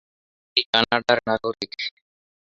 তিনি 0.57 0.61
কানাডার 0.71 1.19
নাগরিক। 1.27 1.71